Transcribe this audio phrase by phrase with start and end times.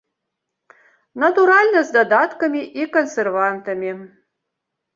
[1.23, 3.91] Натуральна, з дадаткамі і кансервантамі.